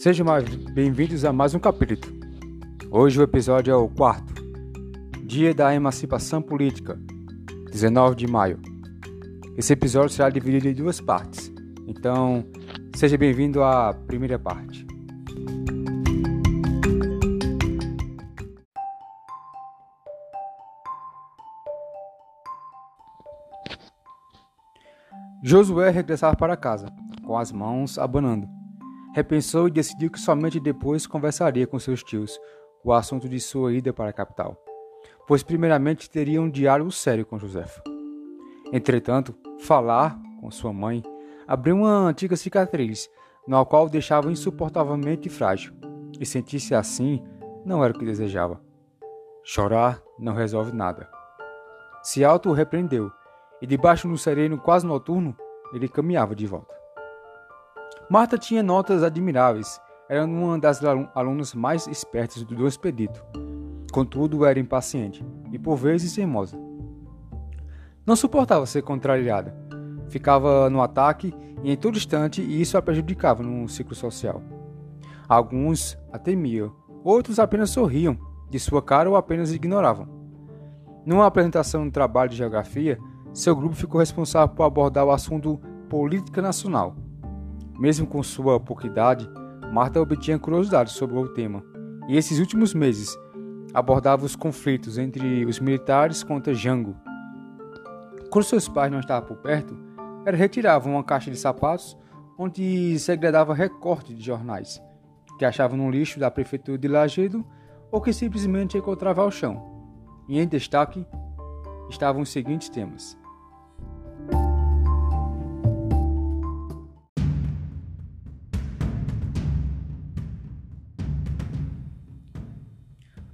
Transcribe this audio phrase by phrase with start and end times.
[0.00, 0.26] Sejam
[0.72, 2.18] bem-vindos a mais um capítulo.
[2.90, 4.32] Hoje o episódio é o quarto,
[5.26, 6.98] Dia da Emancipação Política,
[7.70, 8.58] 19 de maio.
[9.58, 11.52] Esse episódio será dividido em duas partes,
[11.86, 12.46] então
[12.96, 14.86] seja bem-vindo à primeira parte.
[25.42, 26.86] Josué regressava para casa,
[27.22, 28.59] com as mãos abanando
[29.14, 32.38] repensou e decidiu que somente depois conversaria com seus tios
[32.84, 34.56] o assunto de sua ida para a capital,
[35.26, 37.82] pois primeiramente teria um diálogo sério com Josefa.
[38.72, 41.02] Entretanto, falar com sua mãe
[41.46, 43.10] abriu uma antiga cicatriz,
[43.46, 45.74] no qual o deixava insuportavelmente frágil,
[46.18, 47.22] e sentir-se assim
[47.64, 48.60] não era o que desejava.
[49.42, 51.08] Chorar não resolve nada.
[52.02, 53.10] Se auto-repreendeu,
[53.60, 55.36] e debaixo do sereno quase noturno,
[55.74, 56.79] ele caminhava de volta.
[58.10, 60.82] Marta tinha notas admiráveis, era uma das
[61.14, 63.24] alunas mais espertas do expedito.
[63.92, 66.58] Contudo, era impaciente e por vezes teimosa.
[68.04, 69.56] Não suportava ser contrariada.
[70.08, 74.42] Ficava no ataque e em todo instante e isso a prejudicava no ciclo social.
[75.28, 78.18] Alguns a temiam, outros apenas sorriam
[78.50, 80.08] de sua cara ou apenas ignoravam.
[81.06, 82.98] Numa apresentação no trabalho de geografia,
[83.32, 86.96] seu grupo ficou responsável por abordar o assunto política nacional
[87.80, 89.28] mesmo com sua pouca idade,
[89.72, 91.64] Marta obtinha curiosidade sobre o tema,
[92.08, 93.18] e esses últimos meses
[93.72, 96.94] abordava os conflitos entre os militares contra Jango.
[98.30, 99.76] Quando seus pais não estavam por perto,
[100.26, 101.96] ela retirava uma caixa de sapatos
[102.38, 104.82] onde segredava recortes de jornais,
[105.38, 107.46] que achava no lixo da prefeitura de Lagedo
[107.90, 109.84] ou que simplesmente encontrava ao chão.
[110.28, 111.06] E em destaque
[111.88, 113.16] estavam os seguintes temas: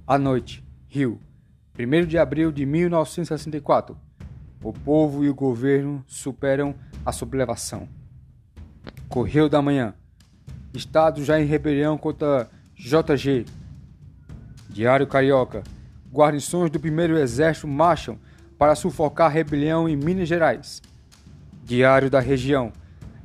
[0.07, 1.19] À noite, Rio,
[1.77, 3.97] 1 de abril de 1964.
[4.63, 6.73] O povo e o governo superam
[7.05, 7.89] a sublevação.
[9.09, 9.93] Correio da Manhã.
[10.73, 13.47] Estado já em rebelião contra JG.
[14.69, 15.61] Diário Carioca.
[16.09, 18.17] Guarnições do primeiro exército marcham
[18.57, 20.81] para sufocar a rebelião em Minas Gerais.
[21.65, 22.71] Diário da Região.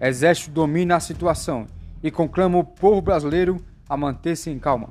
[0.01, 1.65] Exército domina a situação
[2.03, 4.91] e conclama o povo brasileiro a manter-se em calma.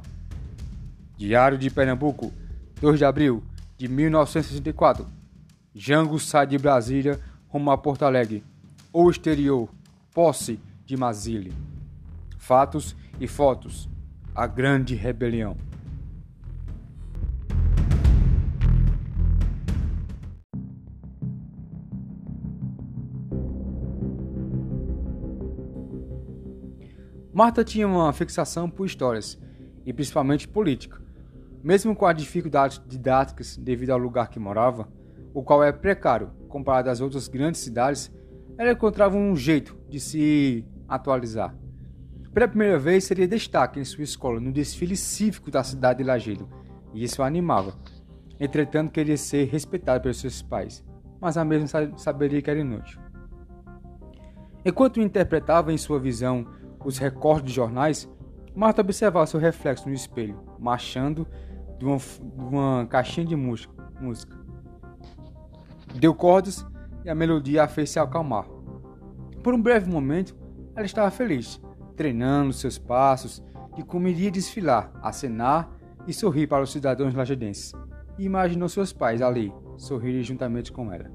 [1.22, 2.34] Diário de Pernambuco,
[2.82, 3.44] 2 de abril
[3.78, 5.06] de 1964.
[5.72, 8.44] Jango sai de Brasília rumo a Porto Alegre.
[8.92, 9.70] O exterior,
[10.16, 11.54] posse de Mazile.
[12.40, 13.88] Fatos e fotos.
[14.34, 15.56] A Grande Rebelião.
[27.32, 29.38] Marta tinha uma fixação por histórias,
[29.86, 31.01] e principalmente política.
[31.64, 34.88] Mesmo com as dificuldades didáticas devido ao lugar que morava,
[35.34, 38.12] o qual é precário comparado às outras grandes cidades,
[38.58, 41.56] ela encontrava um jeito de se atualizar.
[42.34, 46.50] Pela primeira vez, seria destaque em sua escola no desfile cívico da cidade de Lajeado,
[46.94, 47.74] e isso a animava.
[48.40, 50.84] Entretanto, queria ser respeitada pelos seus pais,
[51.20, 53.00] mas a mesma saberia que era inútil.
[54.66, 56.46] Enquanto interpretava em sua visão
[56.84, 58.10] os recortes de jornais,
[58.56, 61.28] Marta observava seu reflexo no espelho, marchando
[61.82, 64.38] de uma, de uma caixinha de música, música.
[65.96, 66.64] Deu cordas
[67.04, 68.46] e a melodia a fez se acalmar.
[69.44, 70.38] Por um breve momento,
[70.76, 71.60] ela estava feliz,
[71.96, 73.44] treinando seus passos
[73.76, 75.72] e como iria desfilar, acenar
[76.06, 77.74] e sorrir para os cidadãos lajedenses.
[78.16, 81.10] E imaginou seus pais ali, sorrirem juntamente com ela.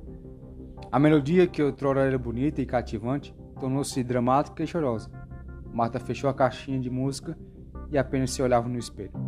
[0.91, 5.09] A melodia, que outrora era bonita e cativante, tornou-se dramática e chorosa.
[5.73, 7.39] Marta fechou a caixinha de música
[7.89, 9.26] e apenas se olhava no espelho.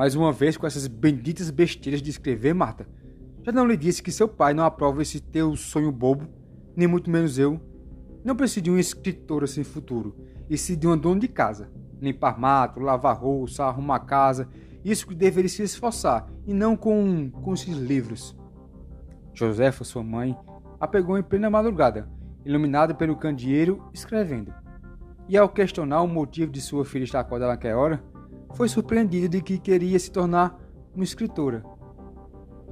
[0.00, 2.88] Mais uma vez com essas benditas besteiras de escrever, Marta.
[3.42, 6.26] Já não lhe disse que seu pai não aprova esse teu sonho bobo,
[6.74, 7.60] nem muito menos eu.
[8.24, 10.16] Não preciso de um escritor sem futuro,
[10.48, 11.70] e sim de uma dona de casa.
[12.00, 14.48] Limpar mato, lavar rouça, arrumar casa,
[14.82, 18.34] isso que deveria se esforçar, e não com, com esses livros.
[19.34, 20.34] Josefa, sua mãe,
[20.80, 22.08] a pegou em plena madrugada,
[22.42, 24.50] iluminada pelo candeeiro, escrevendo.
[25.28, 28.09] E ao questionar o motivo de sua filha estar acordada naquela hora,
[28.54, 30.58] foi surpreendido de que queria se tornar
[30.94, 31.64] uma escritora.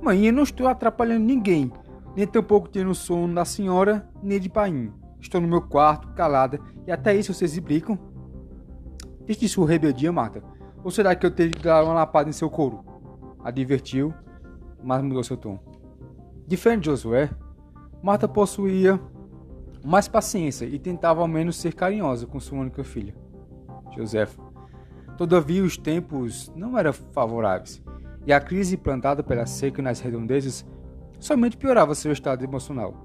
[0.03, 1.73] Mãe, eu não estou atrapalhando ninguém,
[2.17, 4.93] nem tampouco tendo sono da senhora nem de pai.
[5.21, 7.99] Estou no meu quarto, calada, e até isso vocês implicam?
[9.27, 10.43] Desde sua rebeldia, Marta.
[10.85, 12.89] Ou será que eu teria que dar uma lapada em seu couro?
[13.43, 14.13] advertiu,
[14.83, 15.59] mas mudou seu tom.
[16.47, 17.31] Diferente de Josué,
[18.03, 19.01] Marta possuía
[19.85, 23.15] mais paciência e tentava ao menos ser carinhosa com sua única filha,
[23.97, 24.48] Josefa.
[25.19, 27.83] Todavia, os tempos não eram favoráveis
[28.25, 30.65] e a crise plantada pela seca nas redondezas
[31.19, 33.05] somente piorava seu estado emocional.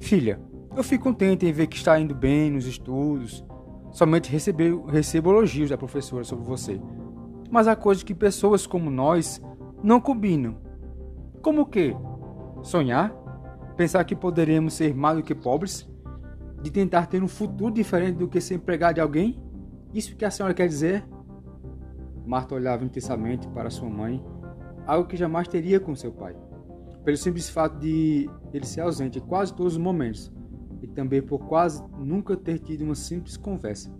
[0.00, 0.40] Filha,
[0.74, 3.44] eu fico contente em ver que está indo bem nos estudos.
[3.92, 6.80] Somente recebo, recebo elogios da professora sobre você.
[7.50, 9.42] Mas há coisas que pessoas como nós
[9.82, 10.56] não combinam.
[11.42, 11.94] Como o quê?
[12.62, 13.14] Sonhar?
[13.76, 15.86] Pensar que poderemos ser mais do que pobres?
[16.62, 19.43] De tentar ter um futuro diferente do que ser empregado de alguém?
[19.94, 21.04] Isso que a senhora quer dizer?
[22.26, 24.22] Marta olhava intensamente para sua mãe,
[24.86, 26.34] algo que jamais teria com seu pai
[27.04, 30.32] pelo simples fato de ele ser ausente em quase todos os momentos
[30.82, 33.92] e também por quase nunca ter tido uma simples conversa.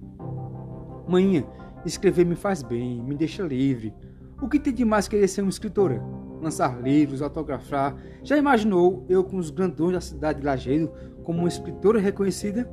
[1.06, 1.44] Manhã,
[1.85, 3.94] escrever me faz bem, me deixa livre.
[4.41, 6.02] O que tem de mais querer ser uma escritora?
[6.41, 7.94] Lançar livros, autografar.
[8.23, 10.91] Já imaginou eu com os grandões da cidade de Lajeado
[11.23, 12.70] como uma escritora reconhecida?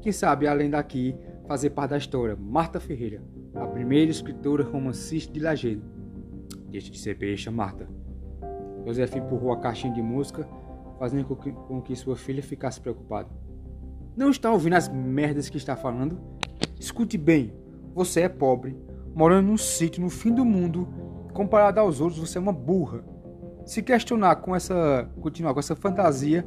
[0.00, 1.16] Quem sabe, além daqui,
[1.46, 2.36] fazer parte da história.
[2.36, 3.22] Marta Ferreira,
[3.54, 5.82] a primeira escritora romancista de Lajeado.
[6.68, 7.88] Deixa de ser beixa, Marta.
[8.84, 10.48] Joseph empurrou a caixinha de música,
[10.98, 13.28] fazendo com que, com que sua filha ficasse preocupada.
[14.16, 16.18] Não está ouvindo as merdas que está falando?
[16.78, 17.52] Escute bem,
[17.94, 18.76] você é pobre,
[19.14, 20.88] morando num sítio no fim do mundo.
[21.32, 23.04] Comparado aos outros, você é uma burra.
[23.64, 26.46] Se questionar com essa, continuar com essa fantasia,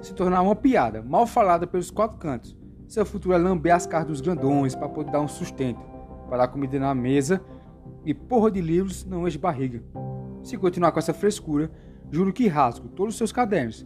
[0.00, 2.56] se tornar uma piada, mal falada pelos quatro cantos.
[2.88, 5.80] Seu futuro é lamber as caras dos grandões para poder dar um sustento,
[6.28, 7.40] para dar comida na mesa
[8.04, 9.82] e porra de livros não enche barriga.
[10.42, 11.70] Se continuar com essa frescura,
[12.10, 13.84] juro que rasgo todos os seus cadernos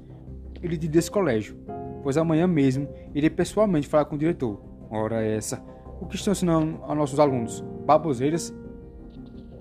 [0.62, 1.56] e lhe desse colégio,
[2.02, 4.60] pois amanhã mesmo irei pessoalmente falar com o diretor.
[4.90, 5.62] Ora essa,
[6.00, 7.64] o que estão ensinando aos nossos alunos?
[7.86, 8.54] Baboseiras?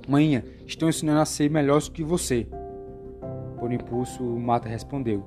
[0.07, 2.47] Manhã, estão ensinando a ser melhores que você.
[3.57, 5.23] Por impulso, Mata respondeu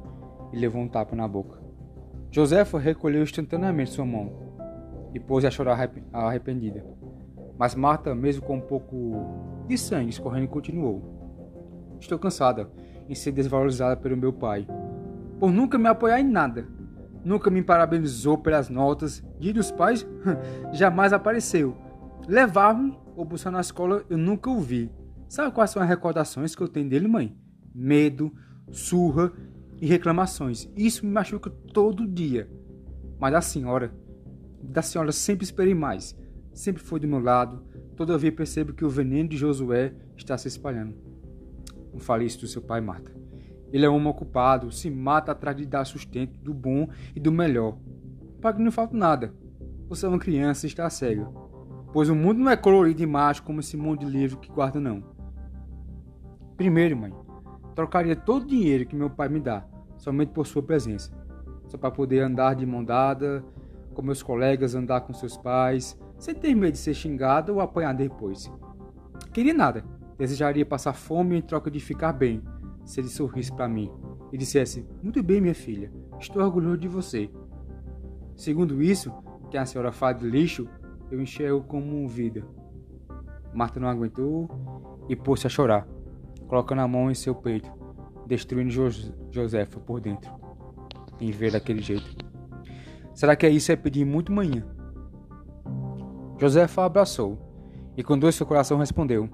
[0.52, 1.61] e levou um tapa na boca.
[2.32, 4.32] Josefa recolheu instantaneamente sua mão
[5.12, 5.78] e pôs a chorar
[6.10, 6.82] arrependida.
[7.58, 11.98] Mas Marta, mesmo com um pouco de sangue escorrendo, continuou.
[12.00, 12.70] Estou cansada
[13.06, 14.66] em ser desvalorizada pelo meu pai,
[15.38, 16.66] por nunca me apoiar em nada.
[17.22, 19.22] Nunca me parabenizou pelas notas.
[19.38, 20.06] Dia dos pais
[20.72, 21.76] jamais apareceu.
[22.26, 24.90] Levar-me ou buscar na escola eu nunca o vi.
[25.28, 27.36] Sabe quais são as recordações que eu tenho dele, mãe?
[27.74, 28.32] Medo,
[28.70, 29.30] surra
[29.82, 30.70] e reclamações.
[30.76, 32.48] Isso me machuca todo dia.
[33.18, 33.92] Mas da senhora,
[34.62, 36.16] da senhora sempre esperei mais.
[36.54, 37.64] Sempre foi do meu lado.
[37.96, 40.94] Todavia percebo que o veneno de Josué está se espalhando.
[41.92, 43.10] Não fale isso do seu pai, Marta.
[43.72, 47.32] Ele é um homem ocupado, se mata atrás de dar sustento do bom e do
[47.32, 47.76] melhor.
[48.40, 49.34] Para que não falta nada.
[49.88, 51.28] Você é uma criança e está cega.
[51.92, 54.78] Pois o mundo não é colorido e mágico como esse mundo de livro que guarda,
[54.78, 55.02] não.
[56.56, 57.12] Primeiro, mãe,
[57.74, 59.66] trocaria todo o dinheiro que meu pai me dá,
[60.02, 61.12] somente por sua presença.
[61.68, 63.44] Só para poder andar de mão dada,
[63.94, 67.98] com meus colegas, andar com seus pais, sem ter medo de ser xingado ou apanhado
[67.98, 68.50] depois.
[69.32, 69.84] Queria nada
[70.22, 72.40] Desejaria passar fome em troca de ficar bem,
[72.84, 73.90] se ele sorrisse para mim
[74.32, 77.28] e dissesse: Muito bem, minha filha, estou orgulhoso de você.
[78.36, 79.12] Segundo isso,
[79.50, 80.68] que a senhora fala de lixo,
[81.10, 82.46] eu enxergo como vida.
[83.52, 84.48] Marta não aguentou
[85.08, 85.88] e pôs-se a chorar,
[86.46, 87.68] colocando a mão em seu peito,
[88.32, 90.32] destruindo Jos Josefa por dentro,
[91.20, 92.16] em ver daquele jeito.
[93.14, 94.64] Será que é isso é pedir muito manhã?
[96.40, 97.38] Josefa abraçou
[97.94, 99.28] e com dor seu coração respondeu: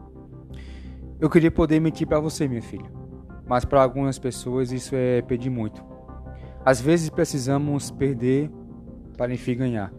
[1.20, 2.90] eu queria poder mentir para você, minha filha,
[3.46, 5.84] mas para algumas pessoas isso é pedir muito.
[6.64, 8.50] Às vezes precisamos perder
[9.16, 9.92] para enfim ganhar.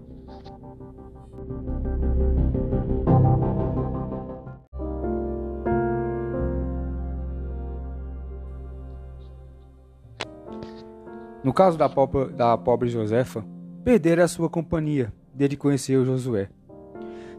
[11.50, 13.44] No caso da pobre, da pobre Josefa,
[13.84, 16.48] perdera a sua companhia desde que conheceu Josué.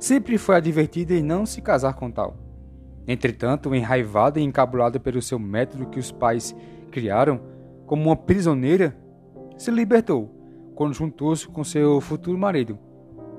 [0.01, 2.37] Sempre foi advertida em não se casar com tal
[3.07, 6.57] Entretanto, enraivada e encabulada pelo seu método que os pais
[6.91, 7.41] criaram,
[7.87, 8.97] como uma prisioneira,
[9.57, 10.29] se libertou
[10.75, 12.77] quando juntou-se com seu futuro marido.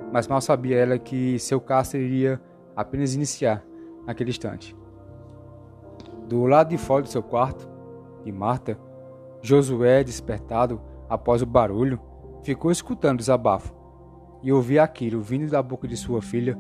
[0.09, 2.41] Mas mal sabia ela que seu cárcere iria
[2.77, 3.61] apenas iniciar
[4.07, 4.73] naquele instante.
[6.29, 7.69] Do lado de fora do seu quarto,
[8.23, 8.79] de Marta,
[9.41, 11.99] Josué, despertado após o barulho,
[12.43, 13.73] ficou escutando o desabafo
[14.43, 16.57] e ouvia aquilo vindo da boca de sua filha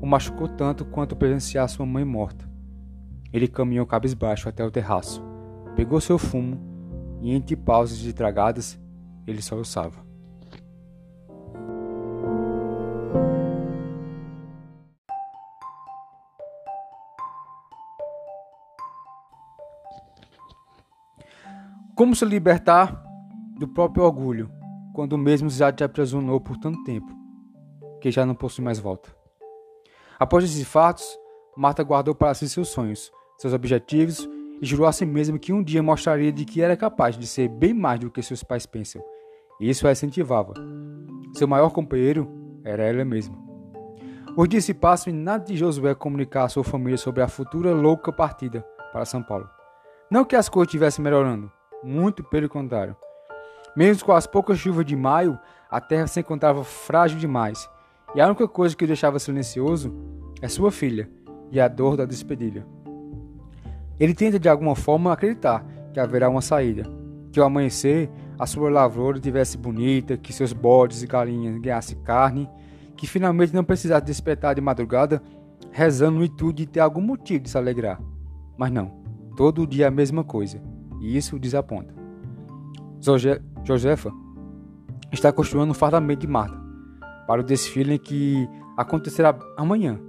[0.00, 2.50] o machucou tanto quanto presenciar sua mãe morta.
[3.32, 5.22] Ele caminhou cabisbaixo até o terraço,
[5.76, 6.60] pegou seu fumo
[7.20, 8.80] e, entre pausas de tragadas,
[9.26, 10.11] ele soluçava.
[22.02, 23.00] Como se libertar
[23.56, 24.50] do próprio orgulho,
[24.92, 27.06] quando o mesmo já te aprisionou por tanto tempo,
[28.00, 29.08] que já não possui mais volta?
[30.18, 31.06] Após esses fatos,
[31.56, 34.28] Marta guardou para si seus sonhos, seus objetivos
[34.60, 37.46] e jurou a si mesma que um dia mostraria de que era capaz de ser
[37.46, 39.00] bem mais do que seus pais pensam.
[39.60, 40.54] E isso a incentivava.
[41.34, 42.28] Seu maior companheiro
[42.64, 43.38] era ela mesma.
[44.36, 47.72] Os dias se passam e nada de Josué comunicar à sua família sobre a futura
[47.72, 49.48] louca partida para São Paulo.
[50.10, 51.48] Não que as coisas estivessem melhorando,
[51.82, 52.96] muito pelo contrário.
[53.76, 55.38] Mesmo com as poucas chuvas de maio,
[55.70, 57.68] a terra se encontrava frágil demais,
[58.14, 59.94] e a única coisa que o deixava silencioso
[60.40, 61.08] é sua filha
[61.50, 62.66] e a dor da despedida.
[63.98, 66.82] Ele tenta de alguma forma acreditar que haverá uma saída,
[67.30, 72.50] que ao amanhecer a sua lavoura estivesse bonita, que seus bodes e galinhas ganhassem carne,
[72.96, 75.22] que finalmente não precisasse despertar de madrugada
[75.70, 78.00] rezando no intuito de ter algum motivo de se alegrar.
[78.58, 79.02] Mas não,
[79.36, 80.60] todo dia a mesma coisa,
[81.02, 81.92] e isso o desaponta.
[83.64, 84.10] Josefa
[85.10, 86.56] está construindo um fardamento de Marta
[87.26, 90.00] para o desfile que acontecerá amanhã.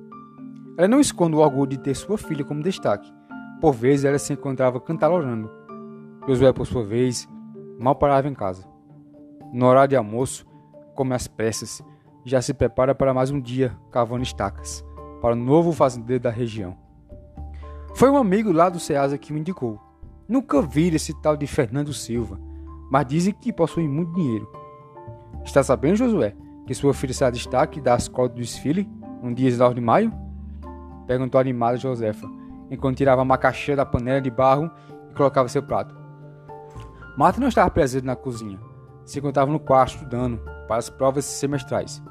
[0.77, 3.11] Ela não esconde o orgulho de ter sua filha como destaque.
[3.59, 5.49] Por vezes ela se encontrava cantarolando.
[6.27, 7.27] Josué, por sua vez,
[7.79, 8.65] mal parava em casa.
[9.51, 10.45] No horário de almoço,
[10.95, 11.83] come as pressas
[12.25, 14.83] já se prepara para mais um dia cavando estacas
[15.21, 16.77] para o novo fazendeiro da região.
[17.95, 19.79] Foi um amigo lá do Ceasa que me indicou.
[20.27, 22.39] Nunca vi esse tal de Fernando Silva,
[22.89, 24.49] mas dizem que possui muito dinheiro.
[25.43, 28.89] Está sabendo, Josué, que sua filha será destaque da escola do desfile,
[29.21, 30.13] um dia 19 de maio?
[31.05, 32.27] Perguntou animada Josefa,
[32.71, 34.71] enquanto tirava a macaxeira da panela de barro
[35.09, 35.95] e colocava seu prato.
[37.17, 38.59] Marta não estava presente na cozinha.
[39.05, 42.01] Se encontrava no quarto estudando para as provas semestrais.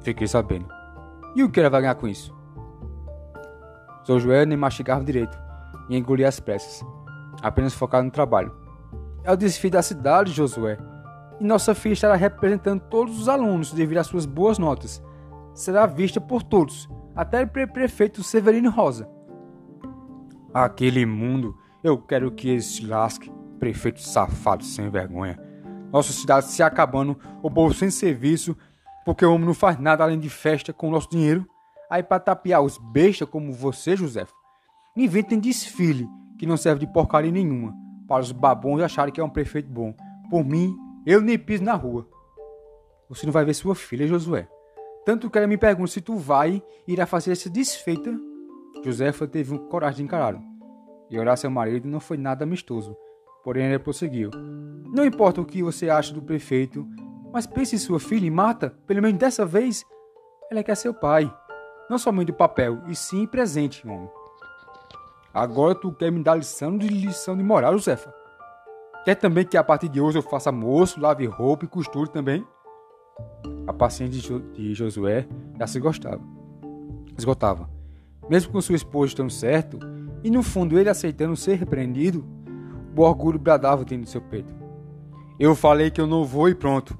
[0.00, 0.66] Fiquei sabendo.
[1.34, 2.34] E o que ela vai ganhar com isso?
[4.06, 5.38] Josué nem mastigava direito
[5.88, 6.84] e engolia as pressas,
[7.42, 8.54] apenas focado no trabalho.
[9.22, 10.78] É o desfile da cidade, Josué,
[11.40, 15.02] e nossa filha estará representando todos os alunos devido às suas boas notas.
[15.54, 19.08] Será vista por todos, até o prefeito Severino Rosa.
[20.52, 25.38] Aquele mundo, eu quero que ele se lasque, prefeito safado sem vergonha.
[25.92, 28.56] Nossa cidade se acabando, o bolso sem serviço,
[29.04, 31.46] porque o homem não faz nada além de festa com o nosso dinheiro.
[31.90, 34.26] Aí para tapear os bestas como você, José,
[34.96, 37.74] inventem desfile que não serve de porcaria nenhuma,
[38.06, 39.94] para os babões acharem que é um prefeito bom.
[40.30, 40.76] Por mim,
[41.06, 42.08] eu nem piso na rua.
[43.08, 44.48] Você não vai ver sua filha, Josué.
[45.04, 48.14] Tanto que ela me pergunta se tu vai irá fazer essa desfeita.
[48.82, 50.42] Josefa teve coragem de encará-lo.
[51.10, 52.96] E orar seu marido não foi nada amistoso.
[53.42, 54.30] Porém, ele prosseguiu.
[54.94, 56.86] Não importa o que você acha do prefeito,
[57.32, 59.84] mas pense em sua filha e mata, pelo menos dessa vez.
[60.50, 61.32] Ela quer seu pai.
[61.90, 64.08] Não somente o papel, e sim presente, homem.
[65.34, 68.14] Agora tu quer me dar lição de lição de moral, Josefa?
[69.04, 72.46] Quer também que a partir de hoje eu faça moço, lave roupa e costure também?
[73.66, 75.26] A paciência de Josué
[75.58, 76.20] já se gostava.
[77.18, 77.68] Esgotava.
[78.30, 79.80] Mesmo com sua esposa estando certo,
[80.22, 82.24] e no fundo ele aceitando ser repreendido,
[82.96, 84.54] o orgulho bradava dentro do seu peito.
[85.38, 86.96] Eu falei que eu não vou e pronto.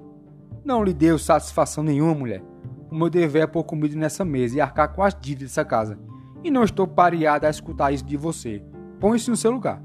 [0.64, 2.42] Não lhe deu satisfação nenhuma, mulher.
[2.90, 5.96] O meu dever é pôr comida nessa mesa e arcar com as dívidas dessa casa.
[6.44, 8.62] E não estou pareada a escutar isso de você.
[9.00, 9.82] Põe-se no seu lugar.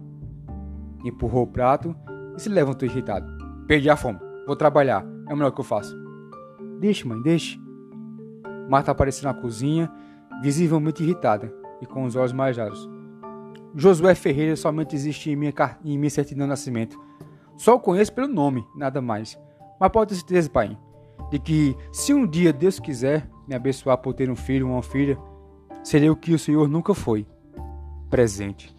[1.06, 1.96] Empurrou o prato
[2.36, 3.25] e se levantou irritado.
[3.66, 4.20] Perdi a fome.
[4.46, 5.06] Vou trabalhar.
[5.30, 5.96] É o melhor que eu faço.
[6.82, 7.58] Deixe, mãe, deixe.
[8.70, 9.89] Marta apareceu na cozinha,
[10.42, 11.51] visivelmente irritada
[11.82, 12.89] e com os olhos marejados.
[13.74, 15.54] Josué Ferreira somente existe em minha,
[15.86, 17.00] em minha certidão de nascimento.
[17.56, 19.39] Só o conheço pelo nome, nada mais.
[19.80, 20.78] Mas pode ter certeza, pai,
[21.32, 24.84] de que se um dia Deus quiser me abençoar por ter um filho ou uma
[24.84, 25.18] filha,
[25.83, 27.25] serei o que o Senhor nunca foi:
[28.09, 28.75] presente.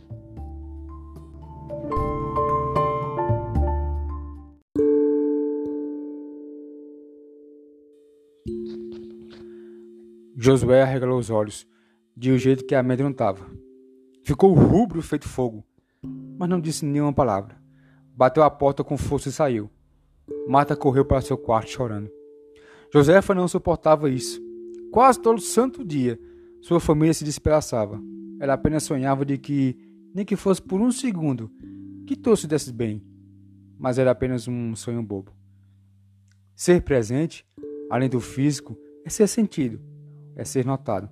[10.42, 11.66] Josué arregalou os olhos,
[12.16, 13.46] de um jeito que amedrontava.
[14.24, 15.62] Ficou rubro feito fogo,
[16.38, 17.60] mas não disse nenhuma palavra.
[18.16, 19.70] Bateu a porta com força e saiu.
[20.48, 22.10] Marta correu para seu quarto chorando.
[22.92, 24.40] Josefa não suportava isso.
[24.90, 26.18] Quase todo santo dia,
[26.60, 28.00] sua família se despedaçava.
[28.38, 29.76] Ela apenas sonhava de que,
[30.14, 31.50] nem que fosse por um segundo,
[32.06, 33.02] que todos se desse bem.
[33.78, 35.32] Mas era apenas um sonho bobo.
[36.54, 37.46] Ser presente,
[37.90, 39.80] além do físico, é ser sentido
[40.40, 41.08] é ser notado.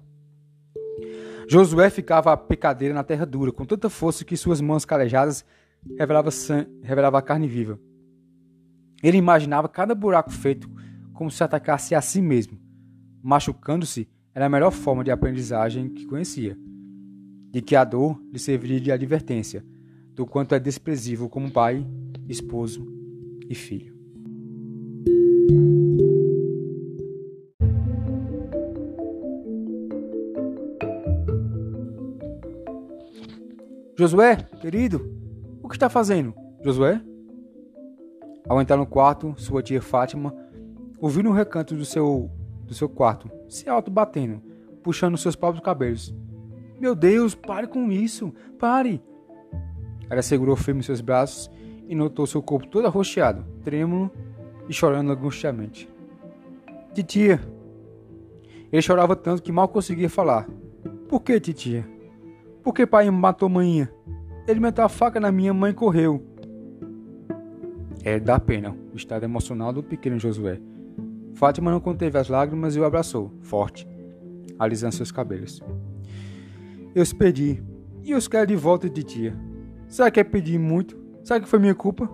[1.48, 5.44] Josué ficava a picadeira na terra dura, com tanta força que suas mãos calejadas
[5.98, 6.32] revelavam,
[6.82, 7.78] revelava a carne viva.
[9.02, 10.68] Ele imaginava cada buraco feito
[11.12, 12.58] como se atacasse a si mesmo.
[13.22, 16.56] Machucando-se era a melhor forma de aprendizagem que conhecia,
[17.50, 19.66] de que a dor lhe serviria de advertência,
[20.14, 21.84] do quanto é desprezível como pai
[22.28, 22.86] esposo
[23.50, 23.98] e filho.
[33.98, 35.00] Josué, querido,
[35.60, 36.32] o que está fazendo?
[36.64, 37.02] Josué?
[38.48, 40.32] Ao entrar no quarto, sua tia Fátima
[41.00, 42.30] ouviu no recanto do seu,
[42.64, 44.42] do seu quarto, se auto-batendo,
[44.82, 46.14] puxando seus próprios cabelos.
[46.78, 48.32] Meu Deus, pare com isso!
[48.58, 49.02] Pare!
[50.08, 51.50] Ela segurou firme seus braços
[51.88, 54.10] e notou seu corpo todo arroxeado, trêmulo
[54.68, 55.88] e chorando angustiamente.
[56.94, 57.40] Titia!
[58.70, 60.46] Ele chorava tanto que mal conseguia falar.
[61.08, 61.88] Por que, titia?
[62.62, 63.88] Por que pai matou manhã?
[64.46, 66.22] Ele meteu a faca na minha mãe e correu.
[68.04, 70.60] É da pena o estado emocional do pequeno Josué.
[71.38, 73.88] Fátima não conteve as lágrimas e o abraçou, forte,
[74.58, 75.62] alisando seus cabelos.
[76.92, 77.62] Eu os pedi,
[78.02, 79.38] e os quero de volta de tia.
[79.86, 80.98] Será que é pedir muito?
[81.22, 82.10] Será que foi minha culpa?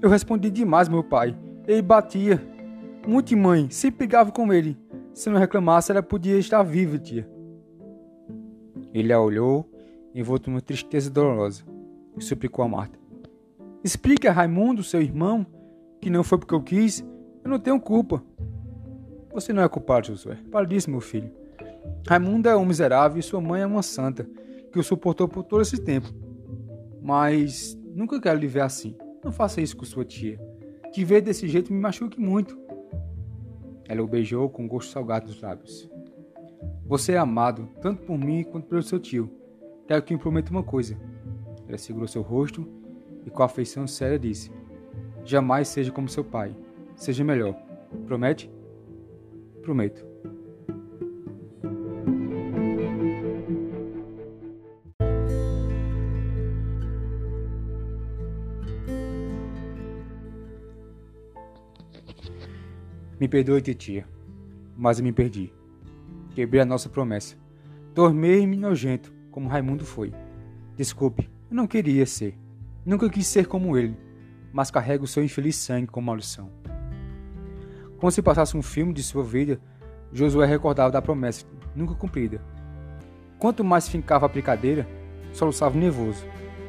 [0.00, 1.36] Eu respondi demais, meu pai.
[1.66, 2.40] Ele batia.
[3.08, 4.78] Muito mãe, sempre brigava com ele.
[5.12, 7.28] Se não reclamasse, ela podia estar viva, tia.
[8.92, 9.68] Ele a olhou,
[10.14, 11.64] envolto numa tristeza dolorosa,
[12.16, 12.96] e suplicou a Marta.
[13.82, 15.44] Explique a Raimundo, seu irmão,
[16.00, 17.04] que não foi porque eu quis.
[17.44, 18.24] Eu não tenho culpa.
[19.32, 20.38] Você não é culpado, Josué.
[20.50, 21.30] Para disso, meu filho.
[22.08, 24.26] Raimundo é um miserável e sua mãe é uma santa,
[24.72, 26.08] que o suportou por todo esse tempo.
[27.02, 28.96] Mas nunca quero lhe ver assim.
[29.22, 30.40] Não faça isso com sua tia.
[30.92, 32.58] Te ver desse jeito me machuque muito.
[33.86, 35.90] Ela o beijou com gosto salgado nos lábios.
[36.86, 39.30] Você é amado, tanto por mim quanto pelo seu tio.
[39.86, 40.98] Quero que me prometa uma coisa.
[41.68, 42.66] Ela segurou seu rosto
[43.26, 44.50] e com afeição séria disse:
[45.24, 46.54] Jamais seja como seu pai.
[46.96, 47.54] Seja melhor.
[48.06, 48.50] Promete?
[49.62, 50.04] Prometo.
[63.18, 64.06] Me perdoe, titia,
[64.76, 65.52] mas eu me perdi.
[66.34, 67.36] Quebrei a nossa promessa.
[67.94, 70.12] Tornei-me nojento, como Raimundo foi.
[70.76, 72.36] Desculpe, eu não queria ser.
[72.84, 73.96] Nunca quis ser como ele,
[74.52, 76.50] mas carrego seu infeliz sangue com maldição.
[78.04, 79.58] Como se passasse um filme de sua vida,
[80.12, 82.38] Josué recordava da promessa nunca cumprida.
[83.38, 84.86] Quanto mais fincava a brincadeira,
[85.32, 86.22] soluçava nervoso.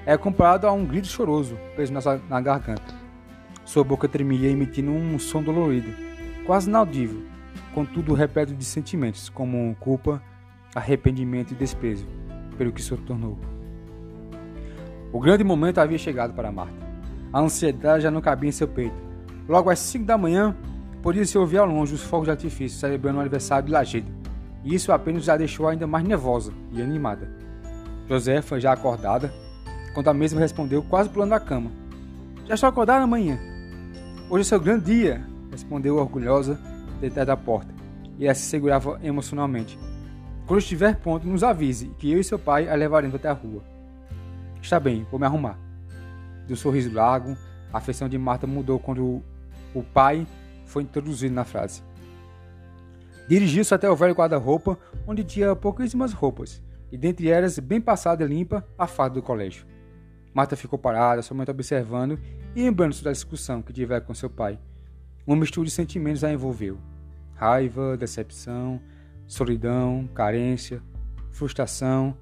[0.05, 2.95] Era comparado a um grito choroso preso na, na garganta.
[3.65, 5.89] Sua boca tremia emitindo um som dolorido,
[6.45, 7.21] quase inaudível,
[7.73, 10.23] contudo repleto de sentimentos como culpa,
[10.73, 12.07] arrependimento e desprezo
[12.57, 13.37] pelo que se tornou.
[15.11, 16.87] O grande momento havia chegado para Marta.
[17.33, 18.95] A ansiedade já não cabia em seu peito.
[19.49, 20.55] Logo às cinco da manhã,
[21.05, 24.11] podia-se ouvir ao longe os fogos de artifício celebrando o aniversário de Lajedo,
[24.63, 27.29] e isso apenas a deixou ainda mais nervosa e animada.
[28.09, 29.31] Josefa, já acordada,
[29.93, 31.69] quando a mesma respondeu, quase pulando da cama.
[32.47, 33.37] Já estou acordada amanhã.
[34.31, 36.59] Hoje é seu grande dia, respondeu orgulhosa
[36.99, 37.71] detrás da porta,
[38.17, 39.77] e ela se segurava emocionalmente.
[40.47, 43.61] Quando estiver pronto, nos avise que eu e seu pai a levaremos até a rua.
[44.59, 45.59] Está bem, vou me arrumar.
[46.47, 47.37] Do sorriso largo,
[47.71, 49.21] a afeição de Marta mudou quando
[49.71, 50.25] o pai
[50.65, 51.81] foi introduzido na frase.
[53.27, 58.27] Dirigiu-se até o velho guarda-roupa, onde tinha pouquíssimas roupas, e dentre elas, bem passada e
[58.27, 59.65] limpa, a farda do colégio.
[60.33, 62.19] Marta ficou parada, somente observando
[62.55, 64.59] e lembrando-se da discussão que tivera com seu pai.
[65.25, 66.77] Uma mistura de sentimentos a envolveu:
[67.33, 68.81] raiva, decepção,
[69.25, 70.83] solidão, carência,
[71.31, 72.15] frustração,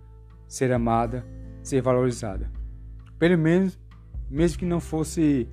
[0.48, 1.26] ser amada
[1.64, 2.52] ser valorizada.
[3.18, 3.80] Pelo menos,
[4.30, 5.48] mesmo que não fosse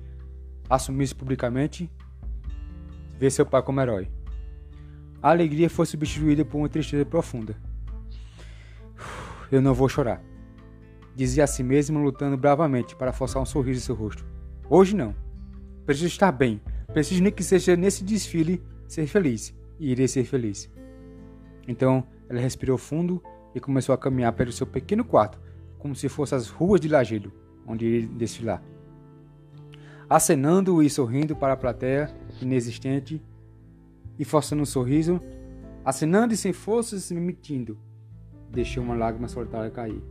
[0.69, 1.89] assumir-se publicamente,
[3.21, 4.09] ver seu pai como herói.
[5.21, 7.55] A alegria foi substituída por uma tristeza profunda.
[9.51, 10.23] Eu não vou chorar,
[11.15, 14.25] dizia a si mesmo, lutando bravamente para forçar um sorriso em seu rosto.
[14.67, 15.13] Hoje não.
[15.85, 16.59] Preciso estar bem.
[16.91, 19.53] Preciso nem que seja nesse desfile ser feliz.
[19.79, 20.67] E irei ser feliz.
[21.67, 23.21] Então, ela respirou fundo
[23.53, 25.39] e começou a caminhar pelo seu pequeno quarto,
[25.77, 27.31] como se fossem as ruas de Lajedo,
[27.67, 28.63] onde iria desfilar.
[30.09, 32.09] Acenando e sorrindo para a plateia
[32.45, 33.21] inexistente
[34.17, 35.21] e forçando um sorriso,
[35.83, 37.77] acenando e sem forças se emitindo,
[38.49, 40.01] deixou uma lágrima solitária cair.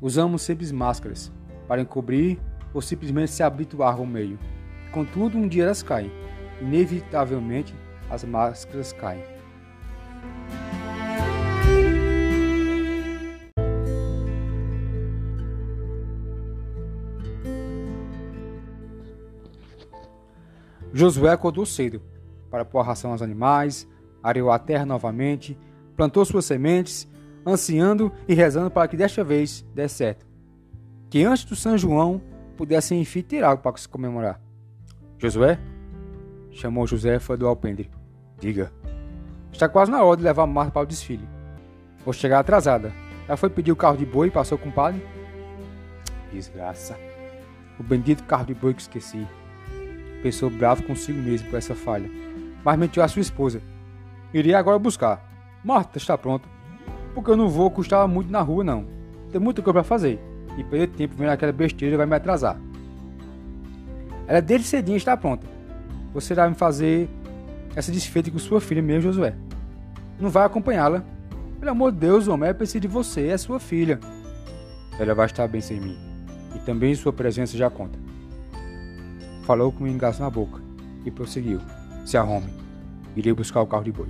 [0.00, 1.32] Usamos simples máscaras
[1.66, 2.38] para encobrir
[2.72, 4.38] ou simplesmente se habituar ao meio.
[4.92, 6.10] Contudo, um dia elas caem.
[6.60, 7.74] Inevitavelmente,
[8.08, 9.35] as máscaras caem.
[20.96, 22.00] Josué acordou cedo
[22.50, 23.86] para pôr ração aos animais,
[24.22, 25.58] areou a terra novamente,
[25.94, 27.06] plantou suas sementes,
[27.46, 30.26] ansiando e rezando para que desta vez dê certo.
[31.10, 32.22] Que antes do São João
[32.56, 34.40] pudesse enfim tirar algo para se comemorar.
[35.18, 35.58] Josué?
[36.50, 37.90] Chamou Josefa do alpendre.
[38.40, 38.72] Diga.
[39.52, 41.28] Está quase na hora de levar Marta para o desfile.
[42.06, 42.90] Vou chegar atrasada.
[43.28, 45.06] Ela foi pedir o carro de boi e passou com o padre?
[46.32, 46.98] Desgraça.
[47.78, 49.26] O bendito carro de boi que esqueci.
[50.22, 52.10] Pensou bravo consigo mesmo por essa falha.
[52.64, 53.60] Mas mentiu à sua esposa.
[54.32, 55.22] Iria agora buscar.
[55.64, 56.48] Marta está pronta.
[57.14, 58.86] Porque eu não vou custar muito na rua, não.
[59.30, 60.20] Tem muita coisa para fazer.
[60.58, 62.58] E perder tempo vendo aquela besteira vai me atrasar.
[64.26, 65.46] Ela desde cedinho está pronta.
[66.12, 67.08] Você vai me fazer
[67.74, 69.34] essa desfeita com sua filha mesmo, Josué.
[70.18, 71.04] Não vai acompanhá-la.
[71.58, 74.00] Pelo amor de Deus, homem, é preciso de você, é sua filha.
[74.98, 75.96] Ela vai estar bem sem mim.
[76.54, 78.05] E também sua presença já conta.
[79.46, 80.60] Falou com um engaço na boca
[81.04, 81.60] e prosseguiu.
[82.04, 82.52] Se arrume.
[83.14, 84.08] Irei buscar o carro de boi.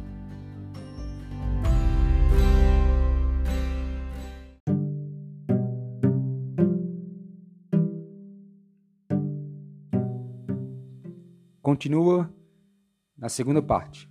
[11.61, 12.31] Continua
[13.19, 14.09] na segunda parte.